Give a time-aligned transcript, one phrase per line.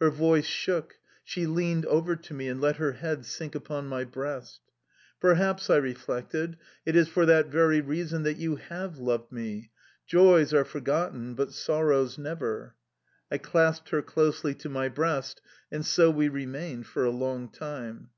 [0.00, 4.04] Her voice shook; she leaned over to me, and let her head sink upon my
[4.04, 4.60] breast.
[5.18, 9.70] "Perhaps," I reflected, "it is for that very reason that you have loved me;
[10.06, 12.74] joys are forgotten, but sorrows never"...
[13.30, 15.40] I clasped her closely to my breast,
[15.70, 18.10] and so we remained for a long time.